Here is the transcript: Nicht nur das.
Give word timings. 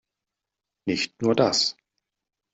Nicht 0.87 1.21
nur 1.21 1.35
das. 1.35 1.77